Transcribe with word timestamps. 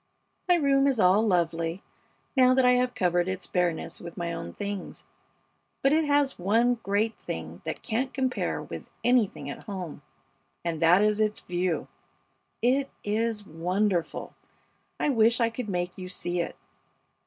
My 0.49 0.55
room 0.55 0.87
is 0.87 0.99
all 0.99 1.21
lovely, 1.21 1.83
now 2.35 2.55
that 2.55 2.65
I 2.65 2.71
have 2.71 2.95
covered 2.95 3.27
its 3.27 3.45
bareness 3.45 4.01
with 4.01 4.17
my 4.17 4.33
own 4.33 4.51
things, 4.51 5.03
but 5.83 5.93
it 5.93 6.05
has 6.05 6.39
one 6.39 6.79
great 6.81 7.19
thing 7.19 7.61
that 7.65 7.83
can't 7.83 8.11
compare 8.11 8.63
with 8.63 8.89
anything 9.03 9.47
at 9.47 9.65
home, 9.65 10.01
and 10.65 10.81
that 10.81 11.03
is 11.03 11.19
its 11.21 11.39
view. 11.41 11.87
It 12.63 12.89
is 13.03 13.45
wonderful! 13.45 14.33
I 14.99 15.09
wish 15.11 15.39
I 15.39 15.51
could 15.51 15.69
make 15.69 15.99
you 15.99 16.09
see 16.09 16.39
it. 16.41 16.55